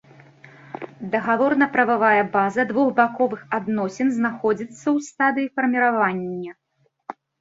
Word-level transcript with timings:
Дагаворна-прававая 1.15 2.23
база 2.35 2.61
двухбаковых 2.71 3.41
адносін 3.57 4.07
знаходзіцца 4.19 4.81
ў 4.81 4.97
стадыі 5.09 5.47
фарміравання. 5.59 6.51